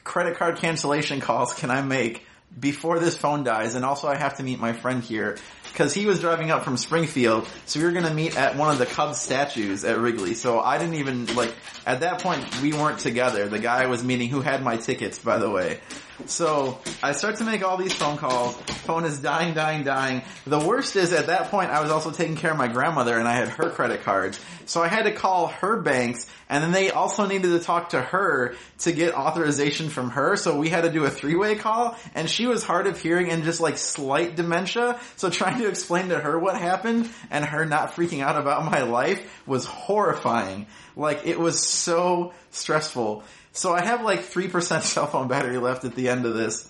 [0.02, 2.26] credit card cancellation calls can I make
[2.58, 3.74] before this phone dies?
[3.74, 5.38] And also I have to meet my friend here
[5.72, 7.48] because he was driving up from Springfield.
[7.66, 10.34] So we were to meet at one of the Cubs statues at Wrigley.
[10.34, 11.54] So I didn't even like,
[11.86, 13.48] at that point we weren't together.
[13.48, 15.80] The guy I was meeting who had my tickets, by the way.
[16.26, 18.54] So I start to make all these phone calls.
[18.84, 20.22] Phone is dying, dying, dying.
[20.46, 23.26] The worst is at that point I was also taking care of my grandmother and
[23.26, 24.38] I had her credit cards.
[24.66, 28.00] So I had to call her banks and then they also needed to talk to
[28.00, 30.36] her to get authorization from her.
[30.36, 33.44] So we had to do a three-way call and she was hard of hearing and
[33.44, 35.00] just like slight dementia.
[35.16, 38.82] So trying to explain to her what happened and her not freaking out about my
[38.82, 40.66] life was horrifying.
[40.96, 43.24] Like it was so stressful.
[43.52, 46.68] So I have like 3% cell phone battery left at the end of this.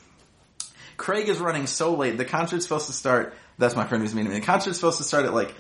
[0.97, 2.17] Craig is running so late.
[2.19, 3.35] The concert's supposed to start.
[3.59, 4.39] That's my friend who's meeting me.
[4.39, 5.55] The concert's supposed to start at like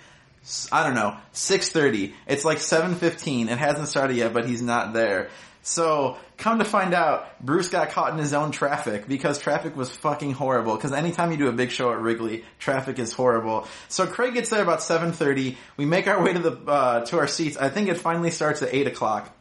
[0.72, 2.14] I don't know, 6.30.
[2.26, 3.48] It's like 7.15.
[3.48, 5.28] It hasn't started yet, but he's not there.
[5.64, 9.90] So, come to find out, Bruce got caught in his own traffic because traffic was
[9.90, 10.74] fucking horrible.
[10.74, 13.68] Because anytime you do a big show at Wrigley, traffic is horrible.
[13.88, 15.54] So Craig gets there about 7.30.
[15.76, 17.56] We make our way to the, uh, to our seats.
[17.56, 19.32] I think it finally starts at 8 o'clock.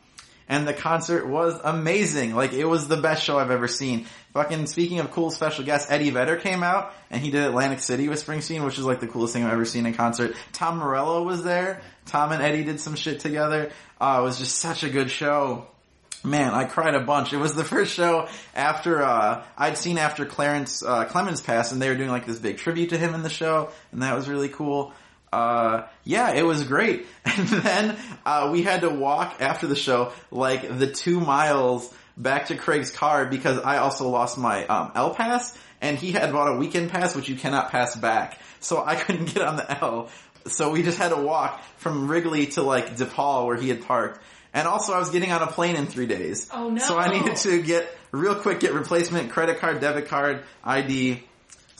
[0.52, 2.36] And the concert was amazing.
[2.36, 4.06] Like, it was the best show I've ever seen.
[4.34, 8.10] Fucking, speaking of cool special guests, Eddie Vedder came out, and he did Atlantic City
[8.10, 10.36] with Springsteen, which is like the coolest thing I've ever seen in concert.
[10.52, 11.82] Tom Morello was there.
[12.06, 13.72] Tom and Eddie did some shit together.
[13.98, 15.68] Uh, it was just such a good show.
[16.22, 17.32] Man, I cried a bunch.
[17.32, 21.82] It was the first show after, uh, I'd seen after Clarence, uh, Clemons passed, and
[21.82, 24.28] they were doing like this big tribute to him in the show, and that was
[24.28, 24.92] really cool.
[25.32, 27.06] Uh, yeah, it was great.
[27.26, 32.48] And then, uh, we had to walk after the show, like the two miles back
[32.48, 36.54] to Craig's car because I also lost my, um, L pass, and he had bought
[36.54, 38.40] a weekend pass, which you cannot pass back.
[38.60, 40.10] So I couldn't get on the L.
[40.48, 44.20] So we just had to walk from Wrigley to like DePaul where he had parked.
[44.54, 46.50] And also I was getting on a plane in three days.
[46.54, 46.78] Oh, no.
[46.80, 51.24] So I needed to get, real quick, get replacement credit card, debit card, ID,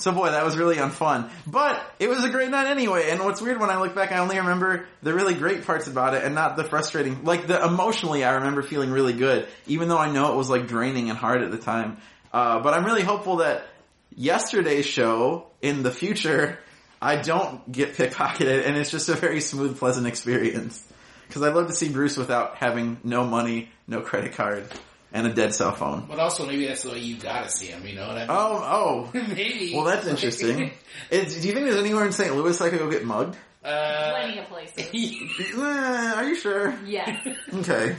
[0.02, 1.30] so boy, that was really unfun.
[1.46, 3.10] But it was a great night anyway.
[3.10, 6.14] And what's weird when I look back, I only remember the really great parts about
[6.14, 7.24] it and not the frustrating.
[7.24, 10.68] Like the emotionally, I remember feeling really good, even though I know it was like
[10.68, 11.98] draining and hard at the time.
[12.34, 13.68] Uh, but I'm really hopeful that
[14.16, 16.60] yesterday's show in the future,
[17.02, 20.88] I don't get pickpocketed and it's just a very smooth, pleasant experience.
[21.30, 24.66] Cause I'd love to see Bruce without having no money, no credit card,
[25.14, 26.06] and a dead cell phone.
[26.08, 27.86] But also, maybe that's the way you gotta see him.
[27.86, 28.28] You know what I mean?
[28.30, 29.20] Oh, oh.
[29.36, 29.74] maybe.
[29.76, 30.72] Well, that's interesting.
[31.10, 32.36] Is, do you think there's anywhere in St.
[32.36, 33.36] Louis I could go get mugged?
[33.64, 34.90] Uh, Plenty of places.
[35.54, 36.74] Eh, are you sure?
[36.86, 37.28] Yes.
[37.54, 37.96] Okay.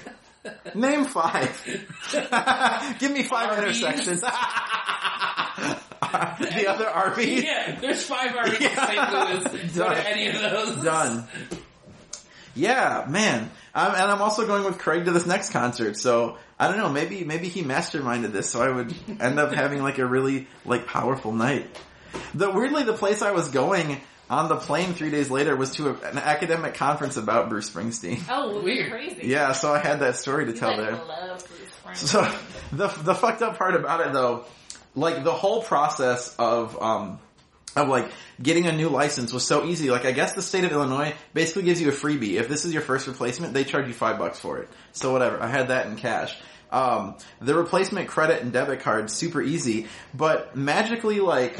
[0.74, 1.56] Name five.
[2.98, 3.80] Give me five Arby's.
[3.80, 4.22] intersections.
[6.02, 7.44] the other Arby's.
[7.44, 9.12] yeah, there's five Arby's in St.
[9.12, 9.44] Louis.
[9.74, 9.96] Go Done.
[9.96, 10.84] to any of those.
[10.84, 11.28] Done.
[12.54, 13.50] Yeah, man.
[13.74, 16.88] Um, and I'm also going with Craig to this next concert, so I don't know.
[16.90, 20.86] Maybe maybe he masterminded this, so I would end up having like a really like
[20.86, 21.66] powerful night.
[22.34, 25.88] The weirdly, the place I was going on the plane three days later was to
[25.90, 28.22] a, an academic conference about Bruce Springsteen.
[28.30, 28.90] Oh, Weird.
[28.90, 29.26] crazy.
[29.28, 30.92] Yeah, so I had that story to You, tell there.
[30.92, 32.06] love Bruce Springsteen.
[32.08, 32.38] So
[32.76, 34.44] the the fucked up part about it though,
[34.94, 37.18] like the whole process of um
[37.76, 39.90] of like getting a new license was so easy.
[39.90, 42.34] Like I guess the state of Illinois basically gives you a freebie.
[42.34, 44.68] If this is your first replacement, they charge you five bucks for it.
[44.92, 45.42] So whatever.
[45.42, 46.36] I had that in cash.
[46.70, 51.58] Um, the replacement credit and debit card super easy, but magically like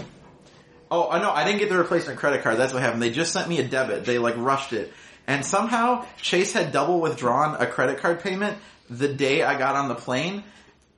[0.92, 1.30] Oh, I know.
[1.30, 2.58] I didn't get the replacement credit card.
[2.58, 3.00] That's what happened.
[3.00, 4.04] They just sent me a debit.
[4.04, 4.92] They like rushed it.
[5.26, 8.58] And somehow Chase had double withdrawn a credit card payment
[8.90, 10.44] the day I got on the plane.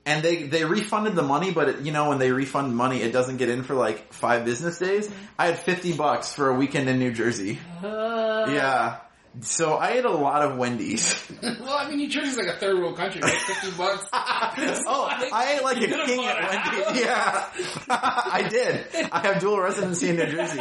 [0.06, 3.12] And they, they refunded the money, but it, you know, when they refund money, it
[3.12, 5.10] doesn't get in for like five business days.
[5.38, 7.58] I had 50 bucks for a weekend in New Jersey.
[7.82, 8.98] Uh, Yeah.
[9.40, 11.20] So I ate a lot of Wendy's.
[11.42, 13.32] well, I mean, New Jersey's like a third world country, right?
[13.34, 14.06] Fifty bucks.
[14.12, 16.50] oh, I ate like a king at.
[16.84, 17.02] Wendy's.
[17.04, 17.46] Yeah.
[17.88, 18.86] I did.
[19.10, 20.60] I have dual residency in New Jersey.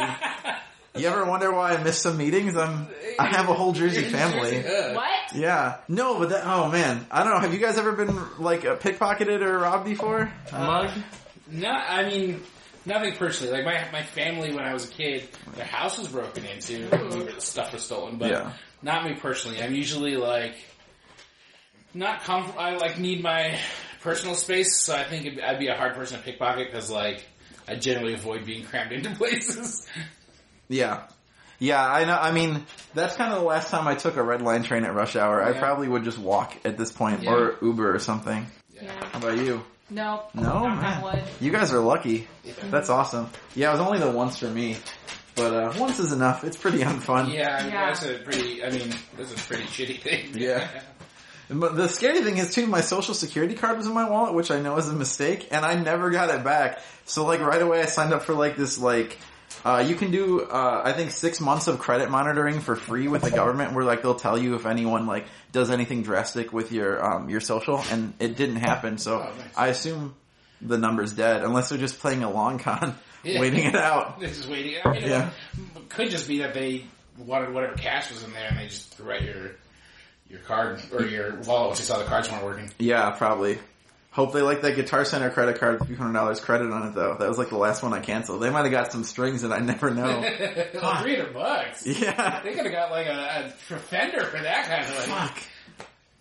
[1.00, 2.56] You ever wonder why I miss some meetings?
[2.56, 2.86] I'm,
[3.18, 4.64] I have a whole Jersey family.
[4.64, 5.34] Uh, What?
[5.34, 5.78] Yeah.
[5.88, 7.04] No, but that, oh man.
[7.10, 7.40] I don't know.
[7.40, 10.32] Have you guys ever been like uh, pickpocketed or robbed before?
[10.52, 10.90] Mug?
[11.50, 12.42] Not, I mean,
[12.86, 13.52] nothing personally.
[13.52, 17.42] Like my my family, when I was a kid, their house was broken into, and
[17.42, 18.16] stuff was stolen.
[18.18, 18.52] But Yeah.
[18.82, 19.60] not me personally.
[19.62, 20.54] I'm usually like
[21.92, 23.58] not comf- I like need my
[24.00, 27.24] personal space, so I think I'd be a hard person to pickpocket because like
[27.68, 29.86] I generally avoid being crammed into places.
[30.68, 31.02] Yeah.
[31.58, 32.16] Yeah, I know.
[32.18, 34.94] I mean, that's kind of the last time I took a red line train at
[34.94, 35.42] rush hour.
[35.42, 37.32] I probably would just walk at this point Yeah.
[37.32, 38.46] or Uber or something.
[38.72, 38.90] Yeah.
[39.12, 39.62] How about you?
[39.90, 40.24] No.
[40.34, 41.22] No, man.
[41.40, 42.26] You guys are lucky.
[42.70, 43.30] That's awesome.
[43.54, 44.76] Yeah, it was only the once for me,
[45.36, 46.42] but uh, once is enough.
[46.42, 47.32] It's pretty unfun.
[47.32, 47.86] Yeah, I mean, Yeah.
[47.86, 48.64] that's a pretty.
[48.64, 50.30] I mean, that's a pretty shitty thing.
[50.34, 50.68] Yeah.
[51.50, 54.50] But the scary thing is too, my social security card was in my wallet, which
[54.50, 56.80] I know is a mistake, and I never got it back.
[57.04, 59.18] So like right away I signed up for like this like,
[59.64, 63.22] uh, you can do, uh, I think six months of credit monitoring for free with
[63.22, 67.04] the government where like they'll tell you if anyone like does anything drastic with your,
[67.04, 69.56] um, your social, and it didn't happen, so Oh, nice.
[69.56, 70.14] I assume
[70.60, 73.40] the number's dead unless they're just playing a long con, Yeah.
[73.40, 74.20] waiting it out.
[74.20, 74.74] They're just waiting.
[74.84, 75.30] I mean, Yeah.
[75.76, 76.84] it could just be that they
[77.18, 79.52] wanted whatever cash was in there and they just threw out your
[80.28, 82.70] your card or your wallet once they saw the cards weren't working.
[82.78, 83.58] Yeah, probably.
[84.14, 87.16] Hope they like that Guitar Center credit card with $300 credit on it though.
[87.18, 88.40] That was like the last one I canceled.
[88.42, 90.22] They might have got some strings that I never know.
[91.02, 91.84] Three hundred bucks.
[91.84, 92.40] yeah.
[92.44, 95.30] They could have got like a, a fender for that kind of like.
[95.30, 95.42] Fuck.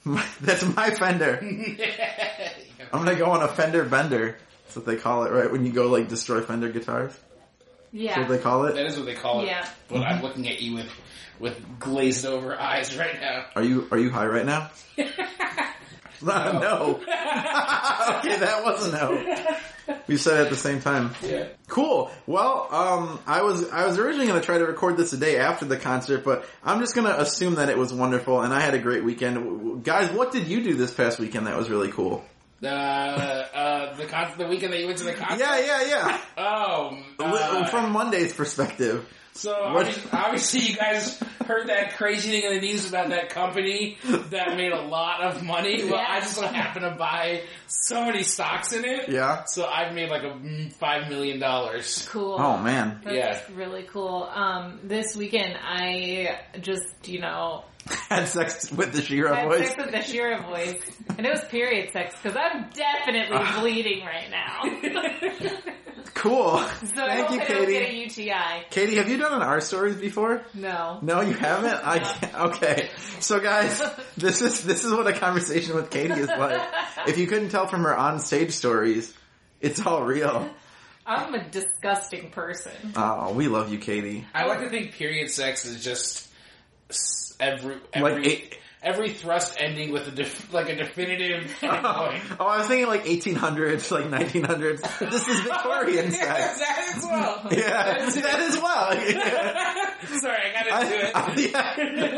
[0.06, 1.38] My- That's my Fender.
[2.92, 4.38] I'm gonna go on a Fender bender.
[4.66, 5.52] That's what they call it, right?
[5.52, 7.12] When you go like destroy Fender guitars.
[7.12, 7.22] That's
[7.94, 8.20] Yeah.
[8.22, 8.74] what they call it.
[8.74, 9.46] That is what they call it.
[9.46, 9.70] Yeah.
[9.88, 10.92] But I'm looking at you with
[11.40, 13.46] with glazed over eyes right now.
[13.56, 14.72] Are you are you high right now?
[16.62, 16.96] no.
[17.02, 19.46] okay, that was a no.
[20.08, 21.14] We said it at the same time.
[21.22, 21.48] Yeah.
[21.68, 22.10] Cool.
[22.26, 25.38] Well, um, I was I was originally going to try to record this a day
[25.38, 28.62] after the concert, but I'm just going to assume that it was wonderful and I
[28.62, 29.84] had a great weekend.
[29.84, 32.24] Guys, what did you do this past weekend that was really cool?
[32.64, 35.40] Uh, uh, the con- the weekend that you went to the concert.
[35.44, 36.22] Yeah, yeah, yeah.
[36.38, 39.06] Oh, uh, From Monday's perspective.
[39.36, 43.30] So what- obviously, obviously you guys heard that crazy thing in the news about that
[43.30, 43.98] company
[44.30, 45.84] that made a lot of money.
[45.84, 49.10] Well, I just so happened to buy so many stocks in it.
[49.10, 49.44] Yeah.
[49.46, 52.08] So I've made like a five million dollars.
[52.12, 52.38] Cool.
[52.40, 53.02] Oh man.
[53.04, 53.42] That's Yeah.
[53.56, 54.24] really cool.
[54.34, 57.66] Um, this weekend I just, you know,
[58.10, 59.68] Had sex with the She-Ra had voice.
[59.68, 60.80] sex with the She-Ra voice.
[61.18, 63.60] And it was period sex because I'm definitely Ah.
[63.60, 65.60] bleeding right now.
[66.14, 66.58] Cool.
[66.60, 67.76] So Thank you, I don't get Katie.
[67.76, 68.66] a UTI.
[68.70, 70.44] Katie, have you done an Our Stories before?
[70.54, 71.00] No.
[71.02, 71.74] No, you haven't.
[71.86, 72.36] I can't.
[72.36, 72.90] okay.
[73.20, 73.82] So, guys,
[74.18, 76.62] this is this is what a conversation with Katie is like.
[77.08, 79.14] If you couldn't tell from her on stage stories,
[79.62, 80.50] it's all real.
[81.06, 82.72] I'm a disgusting person.
[82.96, 84.26] Oh, we love you, Katie.
[84.34, 86.30] I like to think period sex is just
[87.40, 92.38] every every Like eight- every thrust ending with a def- like a definitive endpoint.
[92.40, 95.00] Oh, I was thinking like 1800s, like 1900s.
[95.10, 96.60] This is Victorian Yeah, sex.
[96.60, 97.48] that as well.
[97.52, 98.92] Yeah, that as well.
[100.20, 101.12] Sorry, I got I, into it.
[101.16, 101.36] I-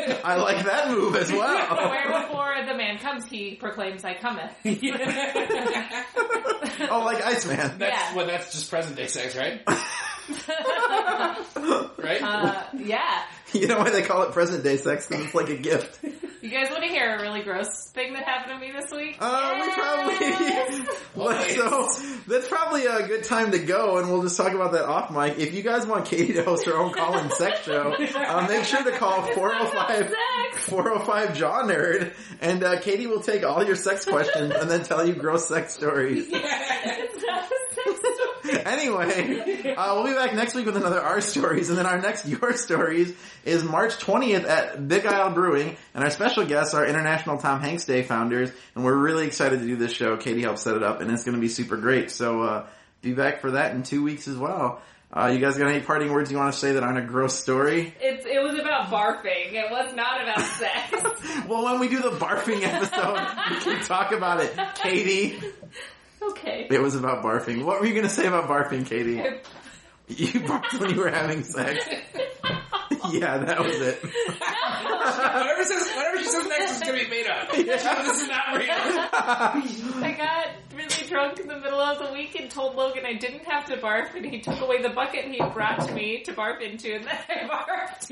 [0.10, 1.90] yeah, I like that move as well.
[1.90, 4.52] Where before the man comes, he proclaims, I cometh.
[6.88, 7.78] Oh, like Iceman.
[7.78, 8.16] That's Yeah.
[8.16, 9.62] well, that's just present day sex, right?
[11.98, 12.22] right?
[12.22, 13.24] Uh, yeah.
[13.66, 15.08] You know why they call it present day sex?
[15.08, 16.00] Because it's like a gift.
[16.42, 19.18] You guys want to hear a really gross thing that happened to me this week?
[19.20, 21.56] Uh, we probably.
[21.56, 21.90] So
[22.28, 25.40] that's probably a good time to go, and we'll just talk about that off mic.
[25.40, 28.84] If you guys want Katie to host her own call-in sex show, uh, make sure
[28.84, 30.14] to call 405
[30.60, 35.08] 405 Jaw Nerd, and uh, Katie will take all your sex questions and then tell
[35.08, 36.28] you gross sex stories.
[36.30, 38.55] It's not a sex story.
[38.76, 42.26] Anyway, uh, we'll be back next week with another our stories, and then our next
[42.28, 47.62] your stories is March 20th at Begyle Brewing, and our special guests are International Tom
[47.62, 50.18] Hanks Day founders, and we're really excited to do this show.
[50.18, 52.10] Katie helped set it up, and it's going to be super great.
[52.10, 52.68] So uh,
[53.04, 54.82] be back for that in two weeks as well.
[55.14, 57.40] Uh, you guys got any parting words you want to say that aren't a gross
[57.40, 57.94] story?
[58.02, 59.54] It's, it was about barfing.
[59.54, 61.22] It was not about sex.
[61.48, 63.20] Well, when we do the barfing episode,
[63.68, 64.58] we can talk about it.
[64.76, 65.40] Katie,
[66.32, 66.68] okay.
[66.70, 67.64] it was about barfing.
[67.64, 69.22] What were you going to say about barfing, Katie?
[70.08, 71.84] You barfed when you were having sex.
[73.12, 74.02] Yeah, that was it.
[74.04, 77.52] whatever says whatever she says next is gonna be made up.
[77.52, 78.68] This is not real.
[78.70, 83.46] I got really drunk in the middle of the week and told Logan I didn't
[83.46, 86.62] have to barf, and he took away the bucket he brought to me to barf
[86.62, 88.12] into, and then I barfed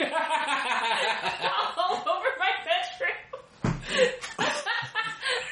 [1.77, 2.51] all over my
[3.97, 4.53] bedroom.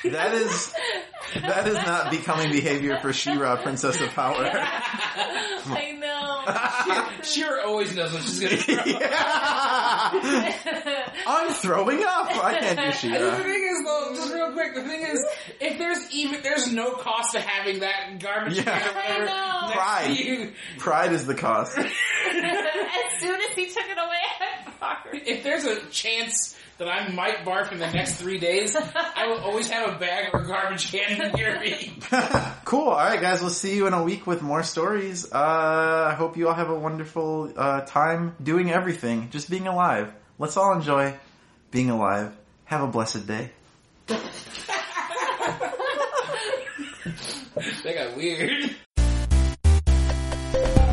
[0.04, 0.74] That is
[1.36, 4.50] that is not becoming behavior for She-Ra, Princess of Power.
[4.52, 7.22] I know.
[7.24, 8.84] She-Ra always knows what she's gonna throw.
[8.84, 10.10] yeah.
[11.28, 12.28] I'm throwing up.
[12.44, 15.24] I can't do And the thing is, though, just real quick, the thing is,
[15.60, 18.64] if there's even there's no cost to having that garbage Yeah.
[18.80, 19.72] can or whatever I know.
[19.74, 20.18] Pride.
[20.18, 21.78] you, Pride is the cost.
[21.78, 21.86] as
[23.20, 24.50] soon as he took it away,
[24.82, 25.28] I barfed.
[25.28, 29.38] if there's a chance that I might barf in the next three days, I will
[29.38, 31.94] always have a bag or a garbage can near me.
[32.66, 32.90] cool.
[32.90, 33.40] All right, guys.
[33.40, 35.32] We'll see you in a week with more stories.
[35.32, 40.12] Uh, I hope you all have a wonderful uh, time doing everything, just being alive.
[40.40, 41.14] Let's all enjoy
[41.70, 42.36] being alive.
[42.66, 43.52] Have a blessed day.
[44.08, 44.24] that
[47.86, 48.76] got weird.